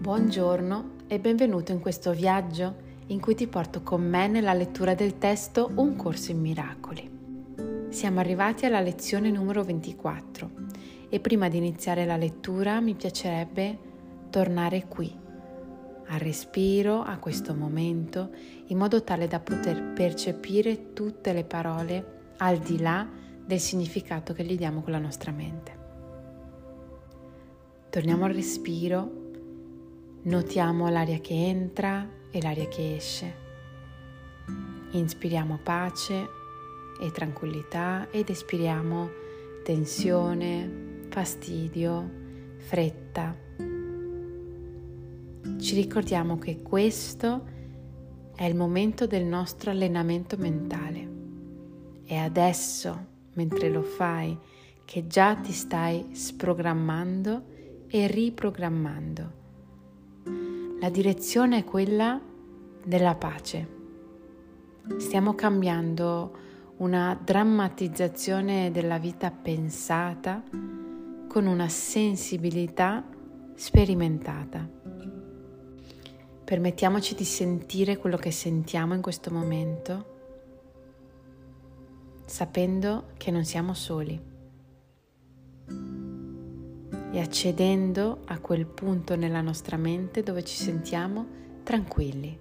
[0.00, 2.74] Buongiorno e benvenuto in questo viaggio
[3.08, 7.10] in cui ti porto con me nella lettura del testo Un corso in miracoli.
[7.90, 10.50] Siamo arrivati alla lezione numero 24
[11.10, 13.78] e prima di iniziare la lettura mi piacerebbe
[14.30, 15.14] tornare qui,
[16.06, 18.30] al respiro, a questo momento,
[18.68, 23.06] in modo tale da poter percepire tutte le parole al di là
[23.44, 25.76] del significato che gli diamo con la nostra mente.
[27.90, 29.19] Torniamo al respiro,
[30.22, 33.34] notiamo l'aria che entra e l'aria che esce.
[34.92, 36.28] Inspiriamo pace
[37.00, 39.08] e tranquillità ed espiriamo
[39.64, 42.10] tensione, fastidio,
[42.56, 43.34] fretta.
[45.58, 47.46] Ci ricordiamo che questo
[48.34, 51.08] è il momento del nostro allenamento mentale.
[52.04, 54.36] È adesso, mentre lo fai,
[54.84, 57.44] che già ti stai sprogrammando
[57.86, 59.38] e riprogrammando.
[60.24, 62.20] La direzione è quella
[62.84, 63.78] della pace.
[64.98, 66.38] Stiamo cambiando
[66.78, 70.42] una drammatizzazione della vita pensata
[71.28, 73.04] con una sensibilità
[73.54, 74.68] sperimentata.
[76.44, 80.18] Permettiamoci di sentire quello che sentiamo in questo momento,
[82.24, 84.29] sapendo che non siamo soli
[87.12, 91.26] e accedendo a quel punto nella nostra mente dove ci sentiamo
[91.64, 92.38] tranquilli,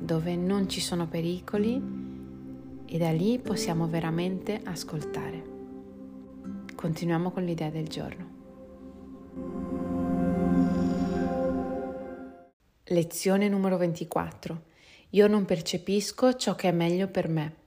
[0.00, 1.82] dove non ci sono pericoli
[2.86, 5.52] e da lì possiamo veramente ascoltare.
[6.74, 8.32] Continuiamo con l'idea del giorno.
[12.84, 14.62] Lezione numero 24.
[15.10, 17.63] Io non percepisco ciò che è meglio per me.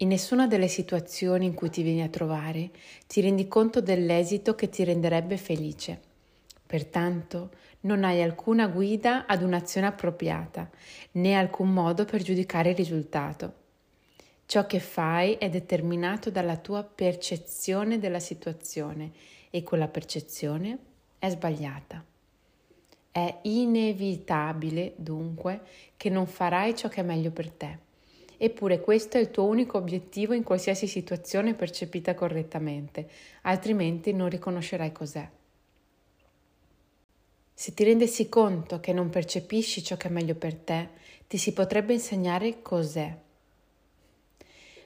[0.00, 2.70] In nessuna delle situazioni in cui ti vieni a trovare
[3.08, 6.00] ti rendi conto dell'esito che ti renderebbe felice.
[6.64, 10.70] Pertanto non hai alcuna guida ad un'azione appropriata,
[11.12, 13.54] né alcun modo per giudicare il risultato.
[14.46, 19.10] Ciò che fai è determinato dalla tua percezione della situazione
[19.50, 20.78] e quella percezione
[21.18, 22.04] è sbagliata.
[23.10, 25.60] È inevitabile, dunque,
[25.96, 27.86] che non farai ciò che è meglio per te
[28.40, 33.08] Eppure questo è il tuo unico obiettivo in qualsiasi situazione percepita correttamente,
[33.42, 35.28] altrimenti non riconoscerai cos'è.
[37.52, 40.88] Se ti rendessi conto che non percepisci ciò che è meglio per te,
[41.26, 43.18] ti si potrebbe insegnare cos'è.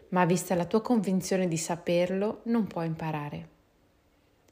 [0.08, 3.48] Ma vista la tua convinzione di saperlo, non puoi imparare.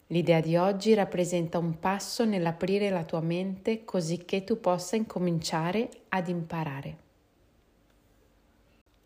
[0.09, 5.89] L'idea di oggi rappresenta un passo nell'aprire la tua mente così che tu possa incominciare
[6.11, 7.09] ad imparare.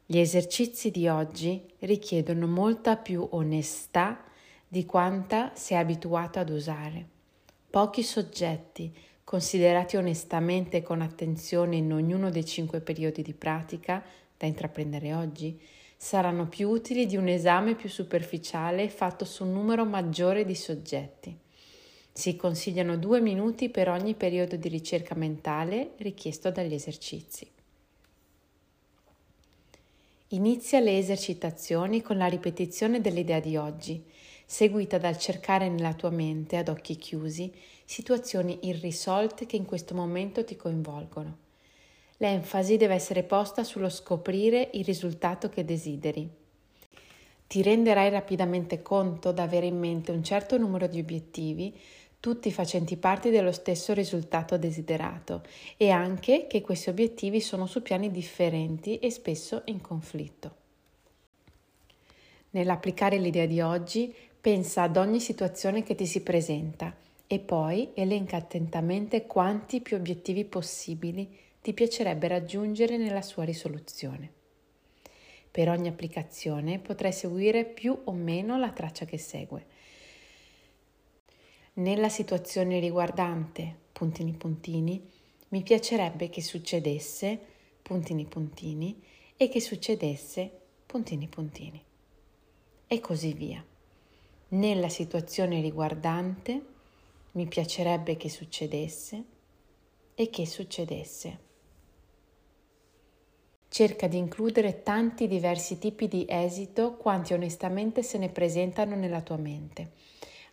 [0.06, 4.22] Gli esercizi di oggi richiedono molta più onestà
[4.69, 7.09] di quanta sei abituato ad usare.
[7.70, 8.94] Pochi soggetti,
[9.25, 14.04] considerati onestamente e con attenzione in ognuno dei cinque periodi di pratica
[14.37, 15.59] da intraprendere oggi,
[15.97, 21.34] saranno più utili di un esame più superficiale fatto su un numero maggiore di soggetti.
[22.12, 27.53] Si consigliano due minuti per ogni periodo di ricerca mentale richiesto dagli esercizi.
[30.34, 34.05] Inizia le esercitazioni con la ripetizione dell'idea di oggi,
[34.45, 37.53] seguita dal cercare nella tua mente, ad occhi chiusi,
[37.84, 41.39] situazioni irrisolte che in questo momento ti coinvolgono.
[42.17, 46.28] L'enfasi deve essere posta sullo scoprire il risultato che desideri.
[47.47, 51.72] Ti renderai rapidamente conto d'avere in mente un certo numero di obiettivi
[52.24, 55.42] tutti facenti parte dello stesso risultato desiderato
[55.76, 60.54] e anche che questi obiettivi sono su piani differenti e spesso in conflitto.
[62.52, 66.96] Nell'applicare l'idea di oggi, pensa ad ogni situazione che ti si presenta
[67.26, 71.28] e poi elenca attentamente quanti più obiettivi possibili
[71.60, 74.32] ti piacerebbe raggiungere nella sua risoluzione.
[75.50, 79.73] Per ogni applicazione potrai seguire più o meno la traccia che segue
[81.74, 85.10] nella situazione riguardante puntini puntini,
[85.48, 87.38] mi piacerebbe che succedesse
[87.82, 89.03] puntini puntini
[89.36, 90.50] e che succedesse
[90.86, 91.82] puntini puntini.
[92.86, 93.65] E così via.
[94.48, 96.65] Nella situazione riguardante
[97.32, 99.24] mi piacerebbe che succedesse
[100.15, 101.38] e che succedesse.
[103.68, 109.36] Cerca di includere tanti diversi tipi di esito quanti onestamente se ne presentano nella tua
[109.36, 109.91] mente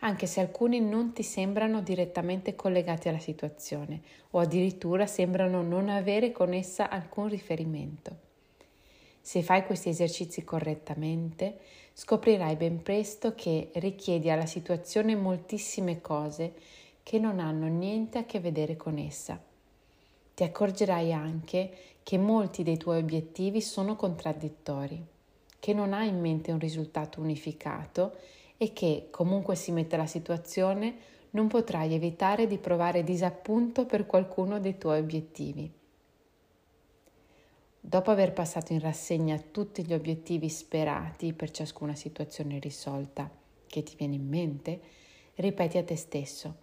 [0.04, 4.00] anche se alcuni non ti sembrano direttamente collegati alla situazione
[4.30, 8.30] o addirittura sembrano non avere con essa alcun riferimento.
[9.20, 11.58] Se fai questi esercizi correttamente,
[11.92, 16.54] scoprirai ben presto che richiedi alla situazione moltissime cose
[17.04, 19.40] che non hanno niente a che vedere con essa.
[20.34, 21.70] Ti accorgerai anche
[22.02, 25.00] che molti dei tuoi obiettivi sono contraddittori,
[25.60, 28.16] che non hai in mente un risultato unificato
[28.62, 30.94] e che, comunque si mette la situazione,
[31.30, 35.68] non potrai evitare di provare disappunto per qualcuno dei tuoi obiettivi.
[37.80, 43.28] Dopo aver passato in rassegna tutti gli obiettivi sperati per ciascuna situazione risolta
[43.66, 44.80] che ti viene in mente,
[45.34, 46.54] ripeti a te stesso,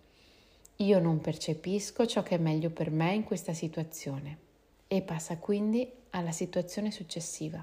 [0.78, 4.38] io non percepisco ciò che è meglio per me in questa situazione
[4.88, 7.62] e passa quindi alla situazione successiva.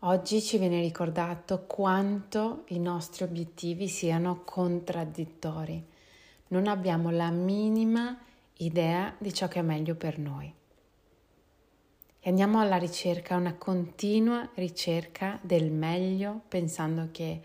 [0.00, 5.82] Oggi ci viene ricordato quanto i nostri obiettivi siano contraddittori.
[6.48, 8.16] Non abbiamo la minima
[8.58, 10.52] idea di ciò che è meglio per noi.
[12.20, 17.40] E andiamo alla ricerca, una continua ricerca del meglio, pensando che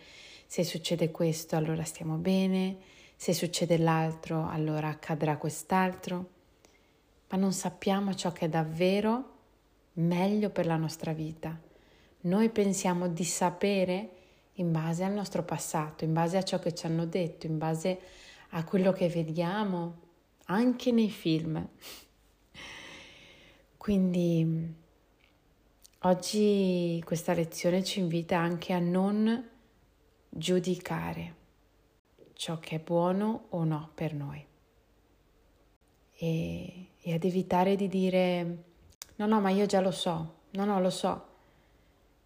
[0.45, 2.79] se succede questo allora stiamo bene,
[3.15, 6.29] se succede l'altro allora accadrà quest'altro,
[7.29, 9.29] ma non sappiamo ciò che è davvero
[9.93, 11.69] meglio per la nostra vita
[12.21, 14.09] noi pensiamo di sapere
[14.55, 17.99] in base al nostro passato, in base a ciò che ci hanno detto, in base
[18.49, 19.99] a quello che vediamo
[20.45, 21.67] anche nei film.
[23.77, 24.75] Quindi
[25.99, 29.49] oggi questa lezione ci invita anche a non
[30.29, 31.35] giudicare
[32.33, 34.45] ciò che è buono o no per noi
[36.21, 38.63] e, e ad evitare di dire
[39.15, 41.25] no no ma io già lo so, no no lo so,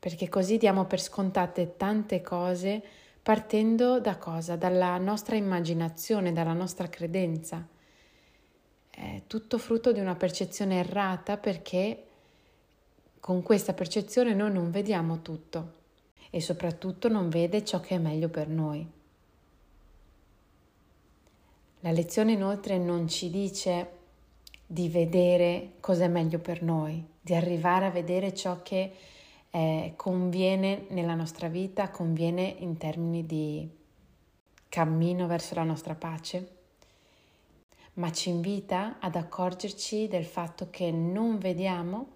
[0.05, 2.79] perché così diamo per scontate tante cose
[3.23, 4.55] partendo da cosa?
[4.55, 7.67] Dalla nostra immaginazione, dalla nostra credenza.
[8.87, 12.03] È tutto frutto di una percezione errata perché
[13.19, 15.71] con questa percezione noi non vediamo tutto
[16.29, 18.87] e soprattutto non vede ciò che è meglio per noi.
[21.79, 23.89] La lezione inoltre non ci dice
[24.67, 28.93] di vedere cosa è meglio per noi, di arrivare a vedere ciò che
[29.55, 33.65] eh, conviene nella nostra vita, conviene in termini di
[34.67, 36.57] cammino verso la nostra pace,
[37.93, 42.07] ma ci invita ad accorgerci del fatto che non vediamo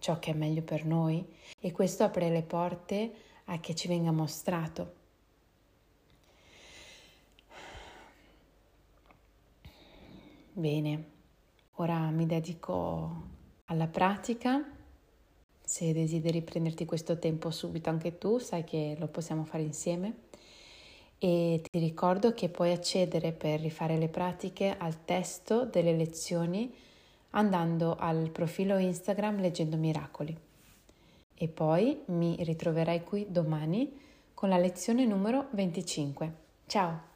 [0.00, 1.24] ciò che è meglio per noi
[1.60, 3.14] e questo apre le porte
[3.44, 4.94] a che ci venga mostrato.
[10.52, 11.10] Bene,
[11.74, 13.22] ora mi dedico
[13.66, 14.75] alla pratica
[15.66, 20.14] se desideri prenderti questo tempo subito anche tu, sai che lo possiamo fare insieme.
[21.18, 26.72] E ti ricordo che puoi accedere per rifare le pratiche al testo delle lezioni
[27.30, 30.38] andando al profilo Instagram Leggendo Miracoli.
[31.34, 33.92] E poi mi ritroverai qui domani
[34.34, 36.32] con la lezione numero 25.
[36.66, 37.15] Ciao!